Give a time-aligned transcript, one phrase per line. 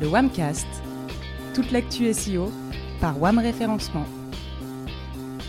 [0.00, 0.66] le Wamcast,
[1.54, 2.50] toute l'actu SEO
[3.02, 4.06] par Wam Référencement.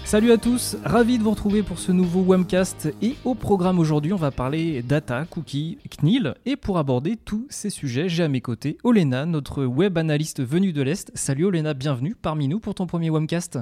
[0.04, 4.12] Salut à tous, ravi de vous retrouver pour ce nouveau Wamcast et au programme aujourd'hui
[4.12, 8.42] on va parler data, cookies, CNIL et pour aborder tous ces sujets j'ai à mes
[8.42, 11.12] côtés Olena, notre web analyste venue de l'Est.
[11.16, 13.58] Salut Olena, bienvenue parmi nous pour ton premier Wamcast.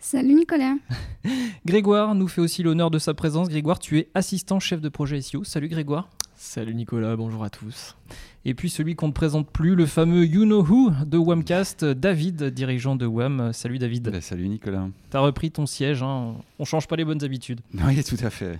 [0.00, 0.74] Salut Nicolas.
[1.64, 3.48] Grégoire nous fait aussi l'honneur de sa présence.
[3.48, 5.44] Grégoire, tu es assistant chef de projet SEO.
[5.44, 6.08] Salut Grégoire.
[6.40, 7.96] Salut Nicolas, bonjour à tous.
[8.44, 12.44] Et puis celui qu'on ne présente plus, le fameux You Know Who de Wamcast, David,
[12.44, 13.52] dirigeant de Wam.
[13.52, 14.08] Salut David.
[14.08, 14.86] Bah, salut Nicolas.
[15.10, 16.36] Tu as repris ton siège, hein.
[16.60, 17.60] on change pas les bonnes habitudes.
[17.84, 18.56] Oui, tout à fait.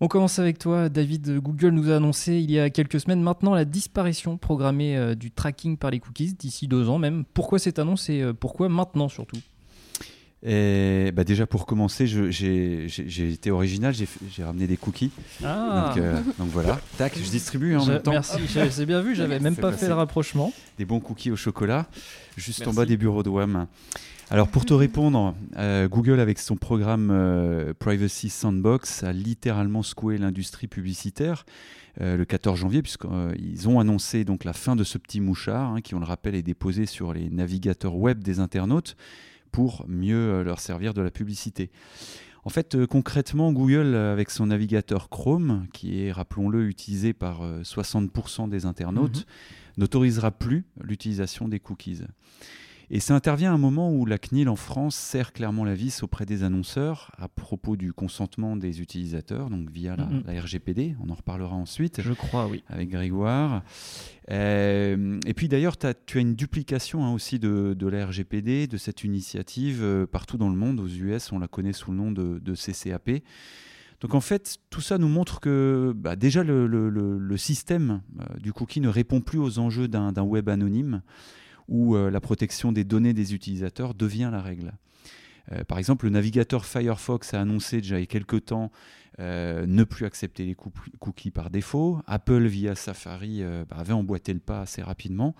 [0.00, 1.38] On commence avec toi, David.
[1.38, 5.30] Google nous a annoncé il y a quelques semaines maintenant la disparition programmée euh, du
[5.30, 7.24] tracking par les cookies d'ici deux ans même.
[7.32, 9.38] Pourquoi cette annonce et euh, pourquoi maintenant surtout?
[10.44, 15.12] Et bah déjà pour commencer, j'ai été original, j'ai ramené des cookies.
[15.44, 15.92] Ah.
[15.94, 18.10] Donc, euh, donc, voilà, tac, je distribue en même temps.
[18.10, 20.52] Merci, j'ai bien vu, j'avais même pas fait le rapprochement.
[20.78, 21.86] Des bons cookies au chocolat,
[22.36, 23.68] juste en bas des bureaux de WAM.
[24.30, 30.18] Alors pour te répondre, euh, Google avec son programme euh, Privacy Sandbox a littéralement secoué
[30.18, 31.44] l'industrie publicitaire.
[32.00, 35.94] le 14 janvier, puisqu'ils ont annoncé donc la fin de ce petit mouchard, hein, qui,
[35.94, 38.96] on le rappelle, est déposé sur les navigateurs web des internautes
[39.52, 41.70] pour mieux euh, leur servir de la publicité.
[42.44, 47.42] En fait, euh, concrètement, Google, euh, avec son navigateur Chrome, qui est, rappelons-le, utilisé par
[47.62, 49.24] 60% des internautes, mhm.
[49.78, 52.00] n'autorisera plus l'utilisation des cookies.
[52.90, 56.02] Et ça intervient à un moment où la CNIL en France serre clairement la vis
[56.02, 60.08] auprès des annonceurs à propos du consentement des utilisateurs, donc via la.
[60.42, 60.96] RGPD.
[61.04, 62.00] On en reparlera ensuite.
[62.02, 62.62] Je crois, oui.
[62.68, 63.62] Avec Grégoire.
[64.30, 69.04] Euh, et puis d'ailleurs, tu as une duplication hein, aussi de, la RGPD, de cette
[69.04, 70.80] initiative euh, partout dans le monde.
[70.80, 73.22] Aux US, on la connaît sous le nom de, CCAP.
[74.00, 78.80] Donc en fait, tout ça nous montre que bah, déjà le, système euh, du cookie
[78.80, 81.02] ne répond plus aux enjeux d'un web anonyme
[81.68, 84.72] où euh, la protection des données des utilisateurs devient la règle.
[85.50, 88.70] Euh, par exemple, le navigateur Firefox a annoncé déjà il y a quelques temps
[89.18, 92.00] euh, ne plus accepter les cookies par défaut.
[92.06, 95.34] Apple, via Safari, bah, avait emboîté le pas assez rapidement.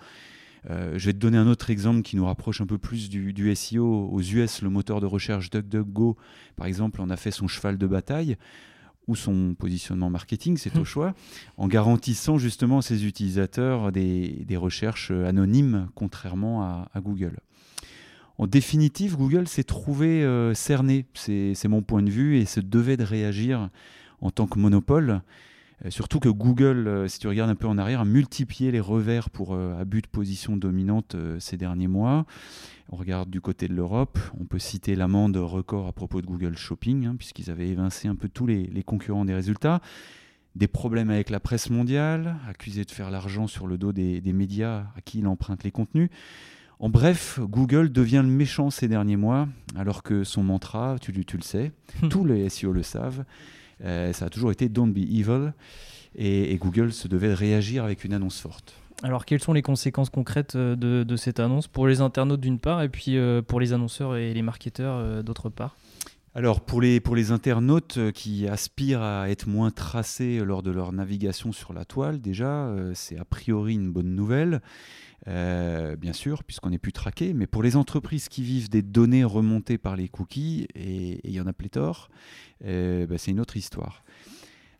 [0.69, 3.55] je vais te donner un autre exemple qui nous rapproche un peu plus du, du,
[3.55, 4.09] SEO.
[4.11, 6.17] Aux US, le moteur de recherche DuckDuckGo,
[6.55, 8.37] par exemple, en a fait son cheval de bataille
[9.07, 10.85] ou son positionnement marketing, c'est au hum.
[10.85, 11.13] choix,
[11.57, 17.39] en garantissant justement à ses utilisateurs des, recherches anonymes, contrairement à, Google.
[18.37, 22.97] En définitive, Google s'est trouvé euh, cerné, c'est mon point de vue, et se devait
[22.97, 23.69] de réagir
[24.21, 25.21] en tant que monopole.
[25.85, 28.79] Euh, surtout que Google, euh, si tu regardes un peu en arrière, a multiplié les
[28.79, 32.25] revers pour abus de position dominante ces derniers mois.
[32.89, 36.57] On regarde du côté de l'Europe, on peut citer l'amende record à propos de Google
[36.57, 39.81] Shopping, hein, puisqu'ils avaient évincé un peu tous les, concurrents des résultats.
[40.55, 44.85] Des problèmes avec la presse mondiale, accusé de faire l'argent sur le dos des, médias
[44.95, 46.09] à qui il emprunte les contenus.
[46.79, 51.37] En bref, Google devient le méchant ces derniers mois, alors que son mantra, tu, tu
[51.37, 51.71] le sais,
[52.09, 53.23] tous les SEO le savent, euh,
[53.81, 55.51] ça a toujours été Don't be evil,
[56.15, 58.75] et, Google se devait de réagir avec une annonce forte.
[59.01, 62.81] Alors, quelles sont les conséquences concrètes euh, de, cette annonce pour les internautes d'une part
[62.81, 65.75] et puis euh, pour les annonceurs et les marketeurs euh, d'autre part?
[66.35, 71.73] Alors pour les, internautes qui aspirent à être moins tracés lors de leur navigation sur
[71.73, 74.61] la toile, déjà, c'est a priori une bonne nouvelle,
[75.27, 77.33] bien sûr, puisqu'on n'est plus traqué.
[77.33, 81.39] Mais pour les entreprises qui vivent des données remontées par les cookies, et il y
[81.39, 82.09] en a pléthore,
[82.61, 84.03] bah, c'est une autre histoire.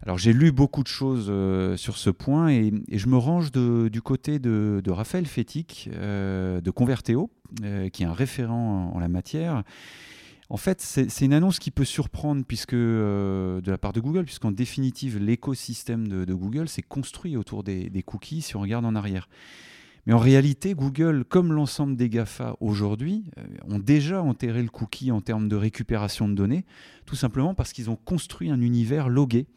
[0.06, 4.02] Alors j'ai lu beaucoup de choses euh, sur ce point et, je me range du
[4.02, 7.32] côté de, Raphaël Fétic euh, de Converteo,
[7.64, 9.64] euh, qui est un référent en, la matière.
[10.50, 14.52] En fait, c'est une annonce qui peut surprendre puisque, de la part de Google, puisqu'en
[14.52, 19.30] définitive, l'écosystème de, Google s'est construit autour des, cookies si on regarde en arrière.
[20.06, 23.24] Mais en réalité, Google, comme l'ensemble des GAFA aujourd'hui,
[23.70, 26.66] ont déjà enterré le cookie en termes de récupération de données,
[27.06, 29.48] tout simplement parce qu'ils ont construit un univers logué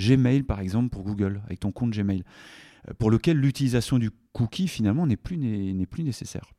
[0.00, 2.24] Gmail par exemple pour Google, avec ton compte Gmail,
[2.88, 6.50] euh, pour lequel l'utilisation du cookie finalement n'est plus nécessaire.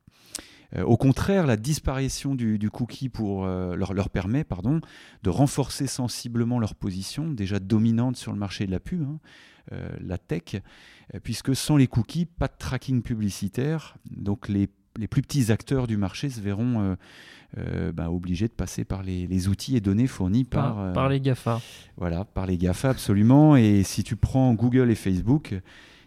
[0.75, 4.81] Euh, au contraire, la disparition du, cookie pour, euh, leur, leur, permet pardon,
[5.23, 9.19] de renforcer sensiblement leur position, déjà dominante sur le marché de la pub, hein,
[10.01, 10.61] la tech,
[11.23, 13.95] puisque sans les cookies, pas de tracking publicitaire.
[14.09, 16.95] Donc les les plus petits acteurs du marché se verront euh,
[17.57, 21.19] euh, bah, obligés de passer par les, outils et données fournis par, par, par, les
[21.19, 21.61] GAFA.
[21.97, 23.55] Voilà, par les GAFA absolument.
[23.55, 25.55] Et si tu prends Google et Facebook,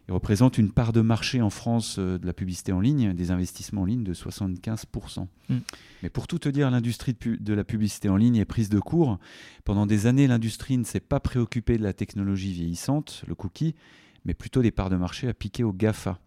[0.09, 3.31] ils représentent une part de marché en France euh, de la publicité en ligne, des
[3.31, 5.27] investissements en ligne de 75%.
[5.49, 5.59] Hmm.
[6.03, 9.19] Mais pour tout te dire, l'industrie de, la publicité en ligne est prise de court.
[9.65, 13.75] Pendant des années, l'industrie ne s'est pas préoccupée de la technologie vieillissante, le cookie,
[14.25, 16.19] mais plutôt des parts de marché à piquer aux GAFA.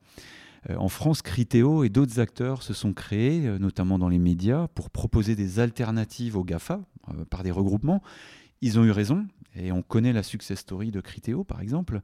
[0.75, 5.35] en France, Criteo et d'autres acteurs se sont créés, notamment dans les médias, pour proposer
[5.35, 6.81] des alternatives aux GAFA
[7.30, 8.01] par des regroupements.
[8.62, 12.01] Ils ont eu raison, et on connaît la success story de Criteo, par exemple.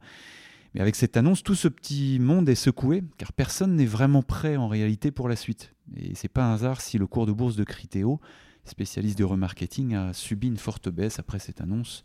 [0.74, 4.56] Mais avec cette annonce, tout ce petit monde est secoué, car personne n'est vraiment prêt
[4.56, 5.74] en réalité pour la suite.
[5.96, 8.20] Et c'est pas un hasard si le cours de bourse de Criteo,
[8.64, 12.04] spécialiste du remarketing, a subi une forte baisse après cette annonce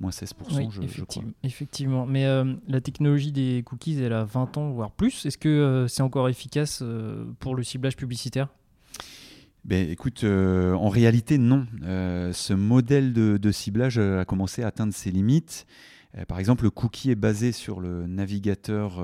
[0.00, 4.70] moins 16%, je, effectivement, Effectivement, mais euh, la technologie des cookies, elle a 20 ans,
[4.70, 5.24] voire plus.
[5.26, 8.48] Est-ce que euh, c'est encore efficace euh, pour le ciblage publicitaire?
[9.64, 11.66] Ben, écoute, en réalité, non.
[11.82, 15.66] ce modèle de, ciblage a commencé à atteindre ses limites.
[16.24, 19.02] Par exemple, le cookie est basé sur le navigateur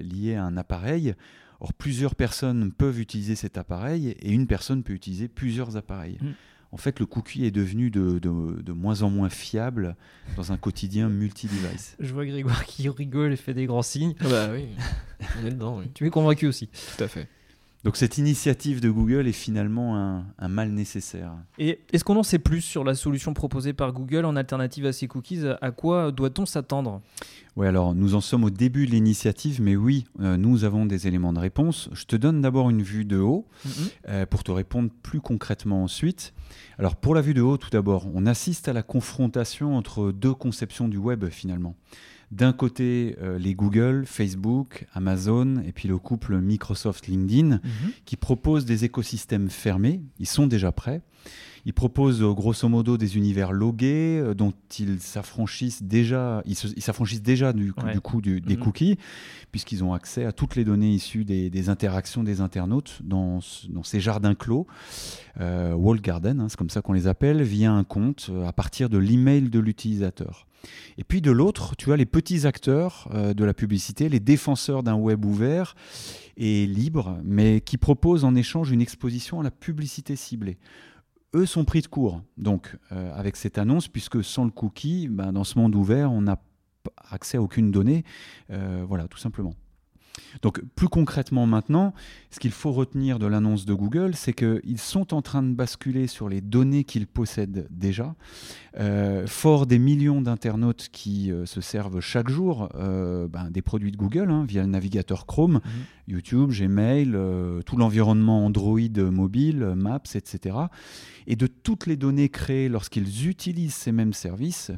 [0.00, 1.14] lié à un appareil.
[1.60, 6.18] Or, plusieurs personnes peuvent utiliser cet appareil et une personne peut utiliser plusieurs appareils.
[6.20, 6.32] Mm
[6.74, 9.94] en fait, le cookie est devenu de, de, moins en moins fiable
[10.34, 11.94] dans un quotidien multi-device.
[12.00, 14.16] Je vois Grégoire qui rigole et fait des grands signes.
[14.18, 14.66] Ah bah oui,
[15.40, 15.80] on est dedans.
[15.94, 16.66] Tu es convaincu aussi.
[16.66, 17.28] Tout à fait.
[17.84, 21.32] Donc cette initiative de Google est finalement un, mal nécessaire.
[21.58, 24.92] Et est-ce qu'on en sait plus sur la solution proposée par Google en alternative à
[24.94, 25.42] ces cookies?
[25.60, 27.02] À quoi doit-on s'attendre?
[27.56, 31.06] Oui, alors nous en sommes au début de l'initiative, mais oui, euh, nous avons des
[31.06, 31.90] éléments de réponse.
[31.92, 33.90] Je te donne d'abord une vue de haut mm-hmm.
[34.08, 36.32] euh, pour te répondre plus concrètement ensuite.
[36.78, 40.34] Alors pour la vue de haut, tout d'abord, on assiste à la confrontation entre deux
[40.34, 41.76] conceptions du web finalement.
[42.30, 47.90] D'un côté, euh, les Google, Facebook, Amazon et puis le couple Microsoft-LinkedIn mhm.
[48.04, 50.02] qui proposent des écosystèmes fermés.
[50.18, 51.02] Ils sont déjà prêts.
[51.66, 57.22] Ils proposent euh, grosso modo des univers logués euh, dont ils s'affranchissent déjà, ils s'affranchissent
[57.22, 58.56] déjà du, coup des mhm.
[58.56, 58.98] cookies
[59.50, 63.40] puisqu'ils ont accès à toutes les données issues des, interactions des internautes dans,
[63.82, 64.66] ces jardins clos,
[65.40, 68.90] euh, wall garden, hein, c'est comme ça qu'on les appelle, via un compte à partir
[68.90, 70.46] de l'email de l'utilisateur.
[70.98, 74.94] Et puis de l'autre, tu as les petits acteurs de la publicité, les défenseurs d'un
[74.94, 75.74] web ouvert
[76.36, 80.58] et libre, mais qui proposent en échange une exposition à la publicité ciblée
[81.34, 82.22] eux sont pris de court.
[82.36, 86.22] Donc, euh, avec cette annonce, puisque sans le cookie, ben, dans ce monde ouvert, on
[86.22, 86.40] n'a
[87.10, 88.04] accès à aucune donnée.
[88.50, 89.54] Euh, voilà, tout simplement.
[90.42, 91.94] Donc plus concrètement maintenant,
[92.30, 96.06] ce qu'il faut retenir de l'annonce de Google, c'est qu'ils sont en train de basculer
[96.06, 98.14] sur les données qu'ils possèdent déjà.
[98.76, 103.92] Euh, fort des millions d'internautes qui euh, se servent chaque jour euh, ben, des produits
[103.92, 105.70] de Google hein, via le navigateur Chrome, mhm.
[106.08, 107.16] YouTube, Gmail,
[107.64, 110.56] tout l'environnement Android mobile, Maps, etc.
[111.26, 114.70] Et de toutes les données créées lorsqu'ils utilisent ces mêmes services,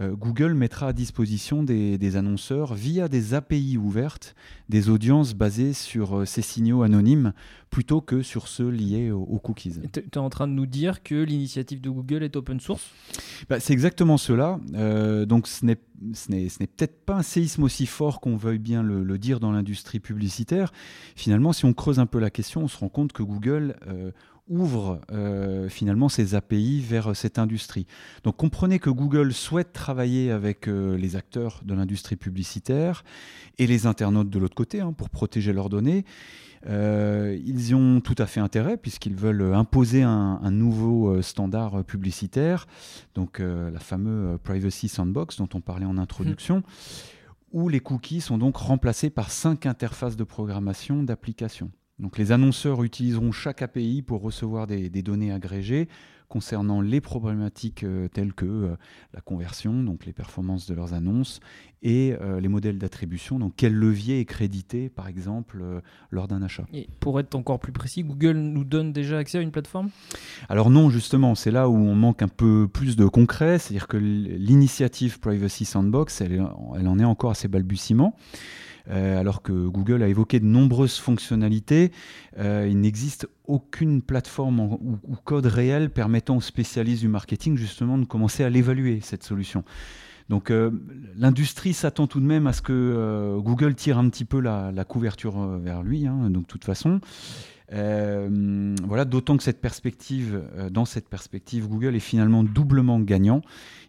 [0.00, 4.34] Google mettra à disposition des, des annonceurs via des API ouvertes,
[4.70, 4.99] des audiences
[5.34, 7.32] basées sur ces signaux anonymes
[7.70, 9.74] plutôt que sur ceux liés aux, cookies.
[9.92, 12.90] Tu es en train de nous dire que l'initiative de Google est open source?
[13.48, 14.58] Bah, C'est exactement cela.
[14.74, 15.78] Euh, donc ce n'est
[16.14, 20.00] ce n'est peut-être pas un séisme aussi fort qu'on veuille bien le, dire dans l'industrie
[20.00, 20.72] publicitaire.
[21.14, 24.10] Finalement, si on creuse un peu la question, on se rend compte que Google euh,
[24.50, 27.86] ouvre euh, finalement ses API vers cette industrie.
[28.24, 33.04] Donc comprenez que Google souhaite travailler avec les acteurs de l'industrie publicitaire
[33.58, 36.04] et les internautes de l'autre côté hein, pour protéger leurs données.
[36.66, 41.84] Euh, ils y ont tout à fait intérêt puisqu'ils veulent imposer un, nouveau euh, standard
[41.84, 42.66] publicitaire,
[43.14, 46.58] donc euh, la fameuse Privacy Sandbox dont on parlait en introduction.
[46.58, 46.62] Mmh.
[47.52, 51.70] où les cookies sont donc remplacés par cinq interfaces de programmation d'applications.
[52.00, 55.88] Donc les annonceurs utiliseront chaque API pour recevoir des données agrégées,
[56.30, 58.76] concernant les problématiques euh, telles que euh,
[59.12, 61.40] la conversion, donc les performances de leurs annonces,
[61.82, 65.62] et euh, les modèles d'attribution, donc quel levier est crédité par exemple
[66.10, 66.64] lors d'un achat.
[66.72, 69.90] Et pour être encore plus précis, Google nous donne déjà accès à une plateforme?
[70.48, 73.96] Alors non, justement, c'est là où on manque un peu plus de concret, c'est-à-dire que
[73.96, 76.46] l'initiative Privacy Sandbox, elle,
[76.78, 78.14] elle en est encore à ses balbutiements.
[78.90, 81.92] Euh, alors que Google a évoqué de nombreuses fonctionnalités,
[82.38, 88.04] euh, il n'existe aucune plateforme ou, code réel permettant aux spécialistes du marketing justement de
[88.04, 89.64] commencer à l'évaluer, cette solution.
[90.28, 90.70] Donc euh,
[91.16, 95.38] l'industrie s'attend tout de même à ce que Google tire un petit peu la, couverture
[95.58, 97.00] vers lui, hein, donc de toute façon.
[97.72, 103.42] Euh, voilà, d'autant que cette perspective, euh, dans cette perspective, Google est finalement doublement gagnant.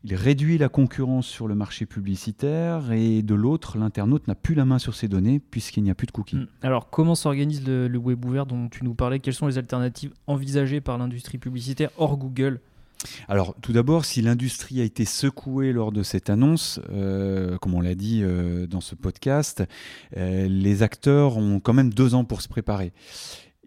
[0.03, 4.65] Il réduit la concurrence sur le marché publicitaire et de l'autre, l'internaute n'a plus la
[4.65, 6.37] main sur ses données puisqu'il n'y a plus de cookies.
[6.37, 6.47] Hmm.
[6.61, 9.19] Alors, comment s'organise le, le, web ouvert dont tu nous parlais?
[9.19, 12.59] Quelles sont les alternatives envisagées par l'industrie publicitaire hors Google?
[13.27, 17.81] Alors, tout d'abord, si l'industrie a été secouée lors de cette annonce, euh, comme on
[17.81, 18.23] l'a dit
[18.69, 19.63] dans ce podcast,
[20.15, 22.93] les acteurs ont quand même deux ans pour se préparer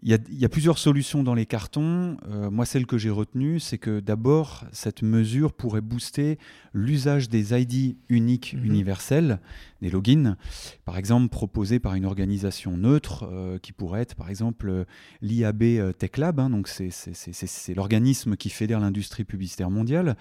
[0.07, 2.17] il y, a, plusieurs solutions dans les cartons.
[2.27, 6.37] Euh, moi, celle que j'ai retenue, c'est que d'abord, cette mesure pourrait booster
[6.75, 8.65] l'usage des ID uniques mhm.
[8.65, 9.39] universels,
[9.81, 10.37] des logins,
[10.85, 14.85] par exemple proposés par une organisation neutre, euh, qui pourrait être par exemple euh,
[15.23, 16.51] l'IAB Tech Lab, hein.
[16.51, 20.17] donc c'est l'organisme qui fédère l'industrie publicitaire mondiale,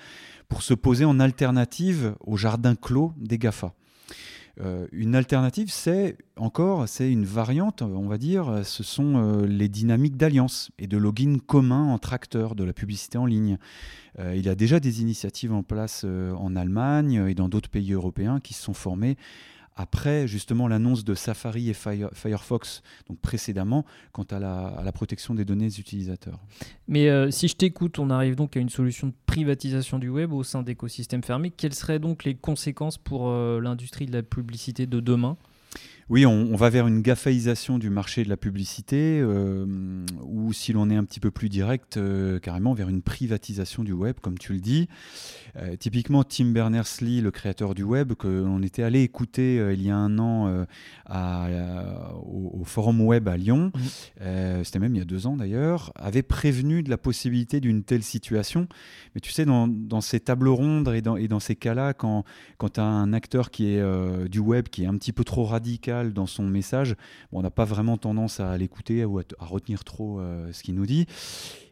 [0.49, 3.75] pour se poser en alternative au jardin clos des GAFA.
[4.61, 9.69] Euh, une alternative, c'est encore, c'est une variante, on va dire, ce sont euh, les
[9.69, 13.59] dynamiques d'alliance et de login commun entre acteurs de la publicité en ligne.
[14.21, 17.93] Euh, il y a déjà des initiatives en place en Allemagne et dans d'autres pays
[17.93, 19.17] européens qui se sont formées
[19.77, 25.67] après justement l'annonce de Safari et Firefox, donc précédemment, quant à la, protection des données
[25.67, 26.39] des utilisateurs.
[26.87, 30.33] Mais euh, si je t'écoute, on arrive donc à une solution de privatisation du web
[30.33, 31.51] au sein d'écosystèmes fermés.
[31.51, 35.37] Quelles seraient donc les conséquences pour euh, l'industrie de la publicité de demain?
[36.11, 40.91] Oui, on, va vers une gafaïsation du marché de la publicité, euh, ou si l'on
[40.91, 44.53] est un petit peu plus direct, euh, carrément vers une privatisation du web, comme tu
[44.53, 44.87] le dis.
[45.57, 49.91] Euh, typiquement, Tim Berners-Lee, le créateur du web, que l'on était allé écouter il y
[49.91, 50.67] a un an
[52.23, 54.65] au, Forum Web à Lyon, mmh.
[54.65, 58.03] c'était même il y a deux ans d'ailleurs, avait prévenu de la possibilité d'une telle
[58.03, 58.67] situation.
[59.15, 62.25] Mais tu sais, dans, ces tables rondes et dans, et dans ces cas-là, quand,
[62.59, 65.45] quand tu as un acteur qui est du web qui est un petit peu trop
[65.45, 66.97] radical, dans son message.
[67.33, 70.87] on n'a pas vraiment tendance à l'écouter ou à, retenir trop euh, ce qu'il nous
[70.87, 71.07] dit.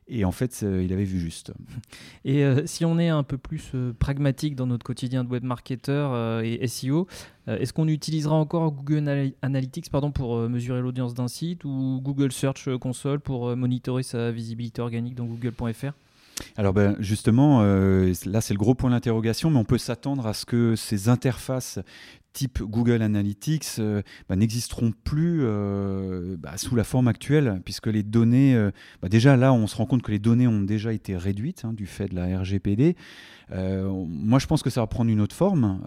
[0.08, 1.52] Et en fait, il avait vu juste.
[2.24, 5.44] Et euh, si on est un peu plus euh, pragmatique dans notre quotidien de web
[5.44, 7.06] marketer et SEO,
[7.46, 12.68] est-ce qu'on utilisera encore Google Analytics pardon, pour mesurer l'audience d'un site ou Google Search
[12.78, 15.92] Console pour monitorer sa visibilité organique dans google.fr
[16.56, 20.46] alors ben, justement, là c'est le gros point d'interrogation, mais on peut s'attendre à ce
[20.46, 21.78] que ces interfaces
[22.32, 28.02] type Google Analytics euh, bah, n'existeront plus euh, bah, sous la forme actuelle, puisque les
[28.02, 28.70] données, euh,
[29.02, 31.72] bah, déjà là, on se rend compte que les données ont déjà été réduites hein,
[31.72, 32.96] du fait de la RGPD.
[33.50, 35.80] moi, je pense que ça va prendre une autre forme.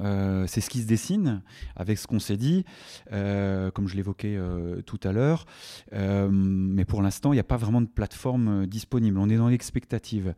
[0.47, 1.41] c'est ce qui se dessine
[1.75, 2.63] avec ce qu'on s'est dit,
[3.09, 4.37] comme je l'évoquais
[4.85, 5.45] tout à l'heure.
[5.91, 9.17] mais pour l'instant, il n'y a pas vraiment de plateforme disponible.
[9.17, 10.35] On est dans l'expectative.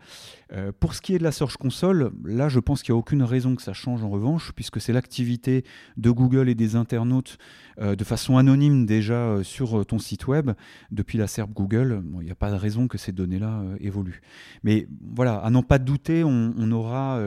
[0.80, 3.24] pour ce qui est de la Search Console, là, je pense qu'il n'y a aucune
[3.24, 5.66] raison que ça change en revanche, puisque c'est l'activité
[5.98, 7.38] de Google et des internautes
[7.80, 10.52] euh, de façon anonyme déjà euh, sur euh, ton site web
[10.92, 12.04] depuis la SERP Google.
[12.20, 14.22] Il n'y a pas de raison que ces données-là évoluent.
[14.64, 17.22] Mais voilà, à n'en pas douter, on, aura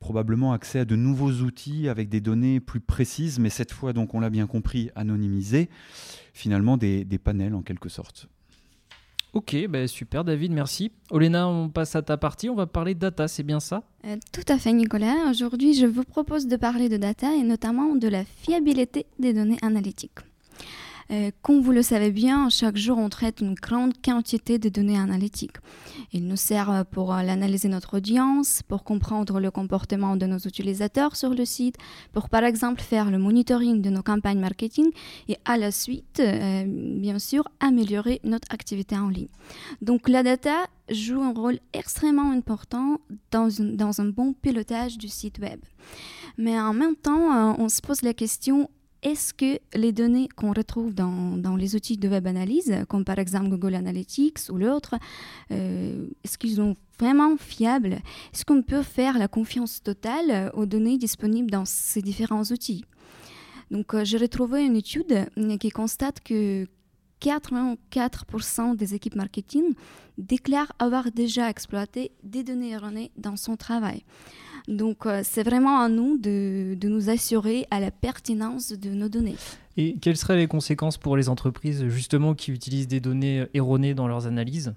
[0.00, 4.14] probablement accès à de nouveaux outils avec des données plus précises, mais cette fois, donc
[4.14, 5.68] on l'a bien compris, anonymisées,
[6.32, 8.28] finalement des panels en quelque sorte.
[9.34, 10.90] Ok, bah super David, merci.
[11.10, 13.82] Olena, on passe à ta partie, on va parler data, c'est bien ça?
[14.06, 15.28] Euh, Tout à fait Nicolas.
[15.30, 19.58] Aujourd'hui, je vous propose de parler de data et notamment de la fiabilité des données
[19.62, 20.18] analytiques.
[21.10, 24.98] Euh, comme vous le savez bien, chaque jour, on traite une grande quantité de données
[24.98, 25.56] analytiques.
[26.12, 31.30] Ils nous servent pour analyser notre audience, pour comprendre le comportement de nos utilisateurs sur
[31.30, 31.76] le site,
[32.12, 34.90] pour par exemple faire le monitoring de nos campagnes marketing
[35.28, 39.28] et à la suite, euh, bien sûr, améliorer notre activité en ligne.
[39.80, 43.00] Donc la data joue un rôle extrêmement important
[43.30, 45.60] dans, dans un bon pilotage du site web.
[46.36, 48.70] Mais en même temps, euh, on se pose la question
[49.02, 53.48] est-ce que les données qu'on retrouve dans, les outils de web analyse, comme par exemple
[53.48, 54.96] Google Analytics ou l'autre,
[55.50, 57.98] euh, est-ce qu'ils sont vraiment fiables?
[58.34, 62.84] Est-ce qu'on peut faire la confiance totale aux données disponibles dans ces différents outils?
[63.70, 65.26] Donc, euh, j'ai retrouvé une étude
[65.60, 66.66] qui constate que
[67.20, 69.74] 84% des équipes marketing
[70.18, 74.04] déclarent avoir déjà exploité des données erronées dans son travail.
[74.66, 79.08] Donc, euh, c'est vraiment à nous de, de, nous assurer à la pertinence de nos
[79.08, 79.36] données.
[79.78, 84.08] Et quelles seraient les conséquences pour les entreprises justement qui utilisent des données erronées dans
[84.08, 84.74] leurs analyses?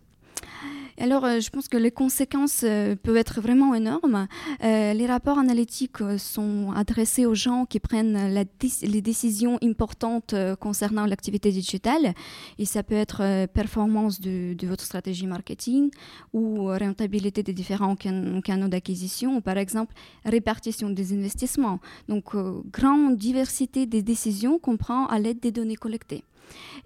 [1.01, 4.27] Alors, euh, je pense que les conséquences euh, peuvent être vraiment énormes.
[4.63, 8.36] Euh, les rapports analytiques sont adressés aux gens qui prennent
[8.84, 12.13] les décisions importantes concernant l'activité digitale.
[12.60, 15.89] Et ça peut être performance de, votre stratégie marketing
[16.34, 21.79] ou rentabilité des différents canaux d'acquisition ou par exemple répartition des investissements.
[22.10, 22.36] Donc,
[22.72, 26.24] grande diversité des décisions qu'on prend à l'aide des données collectées.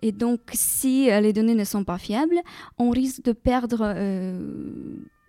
[0.02, 2.40] Et donc, si euh, les données ne sont pas fiables,
[2.78, 4.40] on risque de perdre euh,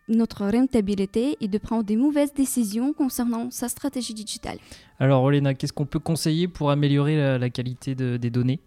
[0.08, 4.58] notre rentabilité et de prendre des mauvaises décisions concernant sa stratégie digitale.
[4.98, 8.60] Alors, Olena, qu'est-ce qu'on peut conseiller pour améliorer la, qualité des données?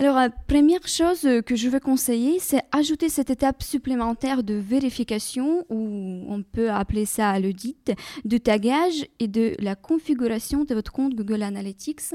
[0.00, 5.64] Alors, la première chose que je veux conseiller, c'est ajouter cette étape supplémentaire de vérification,
[5.70, 7.92] ou on peut appeler ça l'audit,
[8.24, 12.14] de tagage et de la configuration de votre compte Google Analytics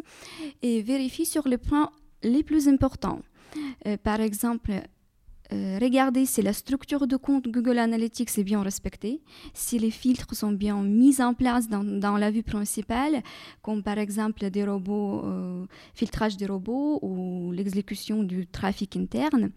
[0.61, 1.89] et vérifier sur les points
[2.23, 3.21] les plus importants.
[3.85, 4.71] Euh, par exemple,
[5.53, 9.21] euh, regardez si la structure de compte Google Analytics est bien respectée,
[9.53, 13.21] si les filtres sont bien mis en place dans, la vue principale,
[13.61, 19.51] comme par exemple des robots, euh, filtrage des robots ou l'exécution du trafic interne.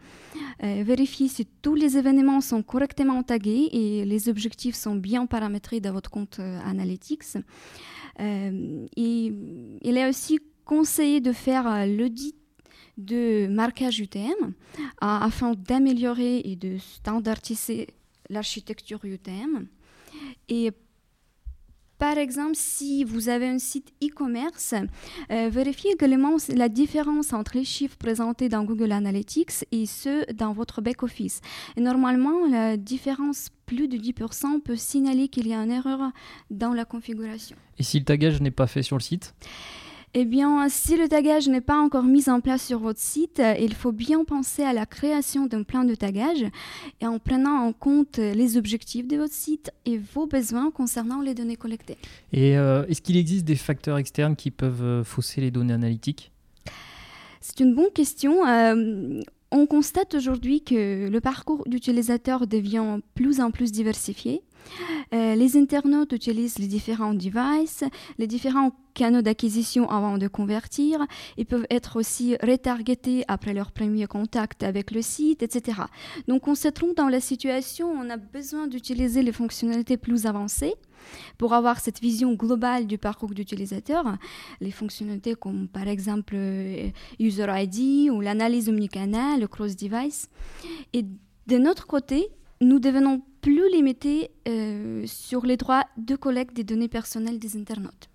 [0.63, 5.81] Euh, vérifiez si tous les événements sont correctement tagués et les objectifs sont bien paramétrés
[5.81, 7.37] dans votre compte Analytics.
[8.19, 9.33] et
[9.83, 12.35] il est aussi conseillé de faire l'audit
[12.97, 14.55] de marquage UTM
[15.01, 17.89] afin d'améliorer et de standardiser
[18.31, 19.67] l'architecture UTM.
[20.49, 20.73] Et
[21.99, 24.75] par exemple, si vous avez un site e-commerce,
[25.31, 30.53] euh, vérifiez également la différence entre les chiffres présentés dans Google Analytics et ceux dans
[30.53, 31.41] votre back-office.
[31.79, 36.13] Normalement, la différence plus de 10% peut signaler qu'il y a une erreur
[36.51, 37.57] dans la configuration.
[37.79, 39.35] Et si le tagage n'est pas fait sur le site?
[40.19, 43.75] Eh bien, si le tagage n'est pas encore mis en place sur votre site, il
[43.75, 46.43] faut bien penser à la création d'un plan de tagage
[47.03, 51.35] et en prenant en compte les objectifs de votre site et vos besoins concernant les
[51.35, 51.99] données collectées.
[52.33, 56.33] Et euh, est-ce qu'il existe des facteurs externes qui peuvent euh, fausser les données analytiques?
[57.43, 58.49] C'est une bonne question.
[58.49, 59.21] Euh,
[59.51, 64.41] on constate aujourd'hui que le parcours d'utilisateur devient plus en plus diversifié.
[65.13, 67.85] Les internautes utilisent les différents devices,
[68.19, 71.07] les différents canaux d'acquisition avant de convertir.
[71.37, 75.83] Ils peuvent être aussi retargetés après leur premier contact avec le site, etc.
[76.27, 80.75] Donc on se trompe dans la situation, on a besoin d'utiliser les fonctionnalités plus avancées
[81.39, 84.17] pour avoir cette vision globale du parcours d'utilisateur.
[84.61, 86.89] Les fonctionnalités comme par exemple euh,
[87.21, 90.29] User ID ou l'analyse omnicanal, le cross-device.
[90.95, 91.05] Et
[91.47, 92.29] de notre côté,
[92.63, 98.09] nous devenons plus limités euh, sur les droits de collecte des données personnelles des internautes.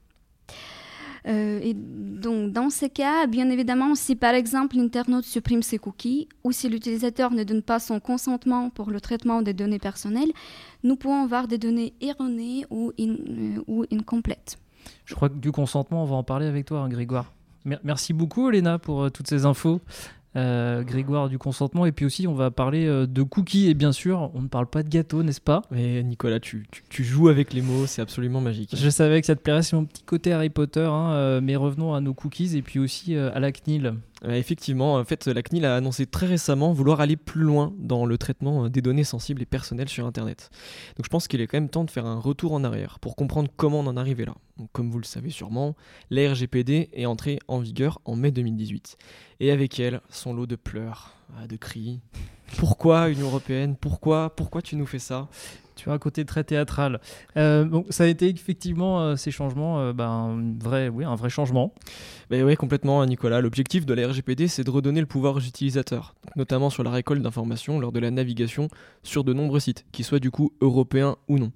[1.26, 6.28] Euh, et donc, dans ces cas, bien évidemment, si par exemple l'internaute supprime ses cookies
[6.44, 10.34] ou si l'utilisateur ne donne pas son consentement pour le traitement des données personnelles,
[10.84, 14.58] nous pouvons avoir des données erronées ou, euh, ou incomplètes.
[15.06, 17.32] Je crois que du consentement, on va en parler avec toi, hein, Grégoire.
[17.84, 19.80] Merci beaucoup, Léna, pour euh, toutes ces infos.
[20.38, 21.86] Euh, Grégoire du consentement.
[21.86, 23.68] Et puis aussi, on va parler euh, de cookies.
[23.68, 25.62] Et bien sûr, on ne parle pas de gâteau, n'est-ce pas?
[25.72, 28.74] Mais Nicolas, tu, tu, joues avec les mots, c'est absolument magique.
[28.74, 30.86] Je savais que ça te plairait, c'est mon petit côté Harry Potter.
[30.86, 33.96] Hein, euh, mais revenons à nos cookies et puis aussi à la CNIL.
[34.28, 38.20] Effectivement, en fait, la CNIL a annoncé très récemment vouloir aller plus loin dans le
[38.20, 40.52] traitement des données sensibles et personnelles sur Internet.
[40.96, 43.16] Donc je pense qu'il est quand même temps de faire un retour en arrière pour
[43.16, 44.36] comprendre comment on en arrivait là.
[44.74, 45.76] Comme vous le savez sûrement,
[46.12, 48.96] la RGPD est entrée en vigueur en mai 2018.
[49.40, 51.16] Et avec elle, son lot de pleurs,
[51.50, 52.00] de cris.
[52.58, 53.76] Pourquoi Union Européenne?
[53.76, 54.36] Pourquoi?
[54.36, 55.30] Pourquoi tu nous fais ça?
[55.76, 57.00] Tu vois, un côté très théâtral.
[57.38, 61.74] Euh, bon, ça a été effectivement euh, ces changements, euh, ben, un, vrai, changement.
[62.30, 63.42] Ben oui, complètement, Nicolas.
[63.42, 67.22] L'objectif de la RGPD, c'est de redonner le pouvoir aux utilisateurs, notamment sur la récolte
[67.22, 68.68] d'informations lors de la navigation
[69.04, 71.52] sur de nombreux sites, qu'ils soient du coup européens ou non.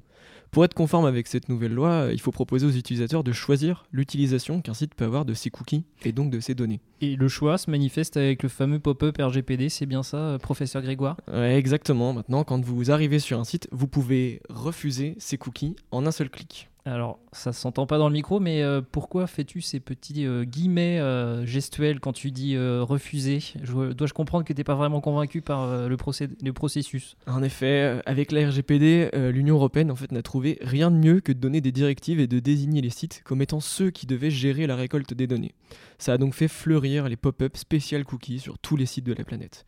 [0.55, 4.61] Pour être conforme avec cette nouvelle loi, il faut proposer aux utilisateurs de choisir l'utilisation
[4.61, 6.79] qu'un site peut avoir de ses cookies et donc de ses données.
[7.01, 10.81] Et le choix se manifeste avec le fameux pop-up RGPD, c'est bien ça, euh, professeur
[10.81, 11.17] Grégoire?
[11.27, 12.13] Ouais, Exactement.
[12.13, 16.29] Maintenant, quand vous arrivez sur un site, vous pouvez refuser ces cookies en un seul
[16.29, 16.69] clic.
[16.87, 20.99] Alors, ça s'entend pas dans le micro, mais euh, pourquoi fais-tu ces petits euh, guillemets
[20.99, 23.39] euh, gestuels quand tu dis refuser?
[23.95, 25.97] Dois-je comprendre que tu n'es pas vraiment convaincu par le,
[26.53, 27.17] processus?
[27.25, 31.31] En effet, avec la RGPD, l'Union européenne en fait, n'a trouvé rien de mieux que
[31.31, 34.67] de donner des directives et de désigner les sites comme étant ceux qui devaient gérer
[34.67, 35.55] la récolte des données.
[35.97, 39.23] Ça a donc fait fleurir les pop-up spécial cookies sur tous les sites de la
[39.23, 39.65] planète.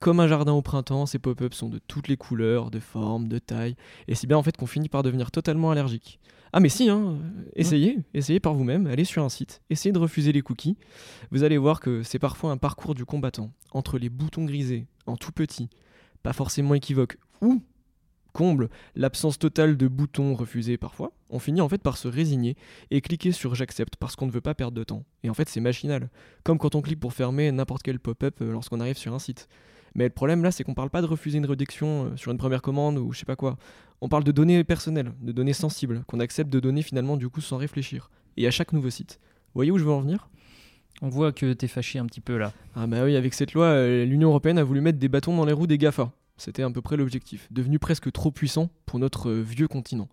[0.00, 3.38] Comme un jardin au printemps, ces pop-ups sont de toutes les couleurs, de formes, de
[3.38, 3.76] tailles,
[4.08, 6.20] et c'est bien en fait qu'on finit par devenir totalement allergique.
[6.56, 7.18] Ah mais si, hein,
[7.56, 10.76] essayez, essayez par vous-même, allez sur un site, essayez de refuser les cookies.
[11.32, 15.16] Vous allez voir que c'est parfois un parcours du combattant, entre les boutons grisés, en
[15.16, 15.68] tout petit,
[16.22, 17.60] pas forcément équivoque, ou,
[18.32, 22.56] comble, l'absence totale de boutons refusés parfois, on finit en fait par se résigner
[22.92, 25.04] et cliquer sur j'accepte parce qu'on ne veut pas perdre de temps.
[25.24, 26.08] Et en fait c'est machinal,
[26.44, 29.48] comme quand on clique pour fermer n'importe quel pop-up euh, lorsqu'on arrive sur un site.
[29.94, 32.38] Mais le problème là, c'est qu'on parle pas de refuser une réduction euh, sur une
[32.38, 33.56] première commande ou je sais pas quoi.
[34.00, 37.40] On parle de données personnelles, de données sensibles, qu'on accepte de donner finalement du coup
[37.40, 38.10] sans réfléchir.
[38.36, 39.20] Et à chaque nouveau site.
[39.22, 40.28] Vous voyez où je veux en venir?
[41.02, 42.52] On voit que t'es fâché un petit peu là.
[42.74, 45.44] Ah bah oui, avec cette loi, euh, l'Union Européenne a voulu mettre des bâtons dans
[45.44, 46.12] les roues des GAFA.
[46.36, 50.08] C'était à peu près l'objectif, devenu presque trop puissant pour notre euh, vieux continent.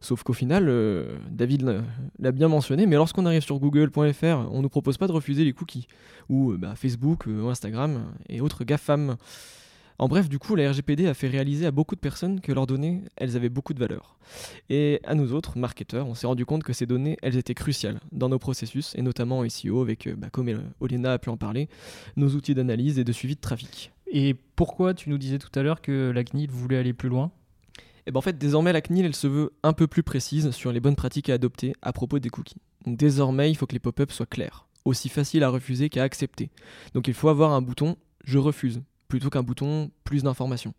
[0.00, 1.82] Sauf qu'au final, euh, David
[2.18, 5.44] l'a bien mentionné, mais lorsqu'on arrive sur google.fr, on ne nous propose pas de refuser
[5.44, 5.86] les cookies,
[6.28, 9.16] ou euh, bah, Facebook, Instagram et autres GAFAM.
[9.98, 12.66] En bref, du coup, la RGPD a fait réaliser à beaucoup de personnes que leurs
[12.66, 14.18] données, elles avaient beaucoup de valeur.
[14.68, 17.98] Et à nous autres, marketeurs, on s'est rendu compte que ces données, elles étaient cruciales
[18.12, 21.70] dans nos processus, et notamment en SEO, avec, bah, comme Olena a pu en parler,
[22.16, 23.90] nos outils d'analyse et de suivi de trafic.
[24.06, 27.32] Et pourquoi tu nous disais tout à l'heure que la CNIL voulait aller plus loin?
[28.06, 30.70] Et ben en fait, désormais, la CNIL, elle se veut un peu plus précise sur
[30.70, 32.60] les bonnes pratiques à adopter à propos des cookies.
[32.84, 36.50] Donc désormais, il faut que les pop-ups soient clairs, aussi faciles à refuser qu'à accepter.
[36.94, 40.74] Donc il faut avoir un bouton Je refuse, plutôt qu'un bouton Plus d'informations.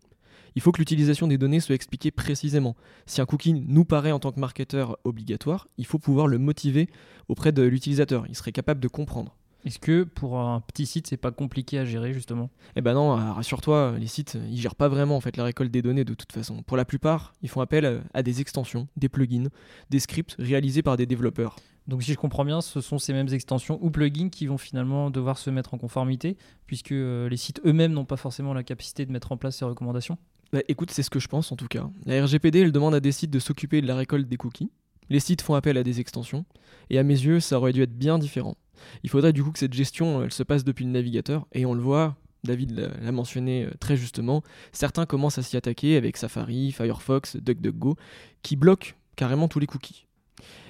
[0.54, 2.74] Il faut que l'utilisation des données soit expliquée précisément.
[3.06, 6.88] Si un cookie nous paraît en tant que marketeur obligatoire, il faut pouvoir le motiver
[7.28, 8.26] auprès de l'utilisateur.
[8.26, 9.36] Il serait capable de comprendre.
[9.64, 12.50] Est-ce que pour un petit site, c'est pas compliqué à gérer justement?
[12.76, 15.70] Eh ben non, euh, rassure-toi, les sites, ils gèrent pas vraiment en fait la récolte
[15.70, 16.62] des données de toute façon.
[16.62, 19.48] Pour la plupart, ils font appel euh, à des extensions, des plugins,
[19.90, 21.56] des scripts réalisés par des développeurs.
[21.88, 25.10] Donc si je comprends bien, ce sont ces mêmes extensions ou plugins qui vont finalement
[25.10, 29.06] devoir se mettre en conformité, puisque euh, les sites eux-mêmes n'ont pas forcément la capacité
[29.06, 30.18] de mettre en place ces recommandations?
[30.52, 31.88] Bah, Écoute, c'est ce que je pense en tout cas.
[32.06, 34.70] La RGPD, elle demande à des sites de s'occuper de la récolte des cookies.
[35.10, 36.44] Les sites font appel à des extensions,
[36.90, 38.56] et à mes yeux, ça aurait dû être bien différent.
[39.02, 41.74] Il faudrait du coup que cette gestion elle se passe depuis le navigateur et on
[41.74, 44.42] le voit, David l'a mentionné euh, très justement,
[44.72, 47.96] certains commencent à s'y attaquer avec Safari, Firefox, DuckDuckGo
[48.42, 50.06] qui bloquent carrément tous les cookies.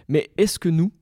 [0.09, 0.93] Mais est-ce que nous,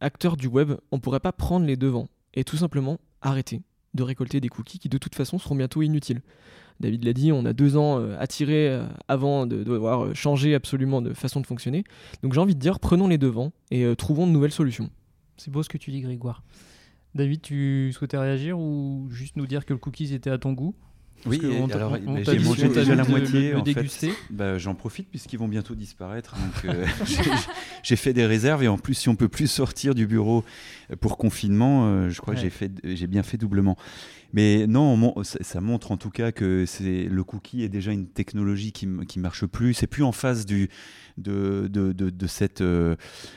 [0.00, 3.62] acteurs du web, on pourrait pas prendre les devants et tout simplement arrêter?
[3.94, 6.20] De récolter des cookies qui de toute façon seront bientôt inutiles
[6.80, 10.54] David l'a dit, on a deux ans euh, à tirer euh, avant de devoir changer
[10.54, 11.82] absolument de façon de fonctionner.
[12.22, 14.90] Donc j'ai envie de dire, prenons les devants et trouvons de nouvelles solutions.
[15.36, 16.44] C'est beau ce que tu dis, Grégoire.
[17.14, 20.74] David, tu souhaitais réagir ou juste nous dire que le cookies était à ton goût?
[21.26, 21.40] Oui,
[21.72, 23.54] alors j'ai mangé déjà la moitié.
[23.54, 24.10] en fait.
[24.30, 26.34] Bah, j'en profite puisqu'ils vont bientôt disparaître.
[26.64, 26.86] Euh,
[27.82, 30.44] j'ai fait des réserves et en plus, si on peut plus sortir du bureau
[31.00, 32.40] pour confinement, euh, je crois que
[32.84, 33.76] j'ai bien fait doublement.
[34.32, 38.86] Mais non, ça montre en tout cas que le cookie est déjà une technologie qui,
[39.08, 39.74] qui marche plus.
[39.74, 40.68] C'est plus en face de,
[41.16, 42.96] de, de, cette, euh,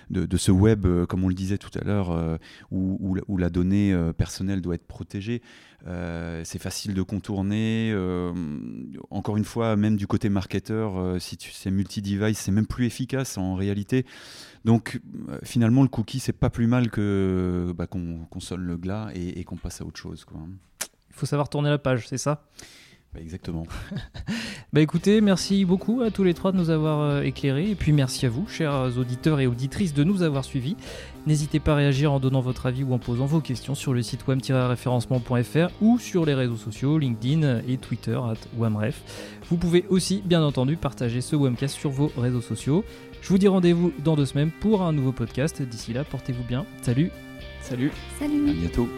[0.09, 2.37] de, ce web, euh, comme on le disait tout à l'heure, euh,
[2.71, 5.41] où, où, la donnée personnelle doit être protégée.
[6.43, 7.95] c'est facile de contourner.
[9.09, 13.55] encore une fois, même du côté marketeur, si c'est multi-device, c'est même plus efficace en
[13.55, 14.05] réalité.
[14.63, 15.01] Donc
[15.43, 19.43] finalement, le cookie, c'est pas plus mal que bah, qu'on sonne le glas et, et
[19.43, 20.23] qu'on passe à autre chose.
[20.23, 20.41] Quoi.
[21.21, 22.41] Il faut savoir tourner la page, c'est ça?
[23.13, 23.67] Bah, exactement.
[24.73, 27.91] bah écoutez, merci beaucoup à tous les trois de nous avoir euh, éclairés et puis
[27.91, 30.75] merci à vous, chers auditeurs et auditrices, de nous avoir suivis.
[31.27, 34.01] N'hésitez pas à réagir en donnant votre avis ou en posant vos questions sur le
[34.01, 39.03] site web-référencement.fr ou sur les réseaux sociaux LinkedIn et Twitter at wamref.
[39.47, 42.83] Vous pouvez aussi, bien entendu, partager ce webcast sur vos réseaux sociaux.
[43.21, 45.61] Je vous dis rendez-vous dans deux semaines pour un nouveau podcast.
[45.61, 46.65] D'ici là, portez-vous bien.
[46.81, 47.11] Salut.
[47.61, 47.91] Salut.
[48.17, 48.49] Salut.
[48.49, 48.89] À bientôt.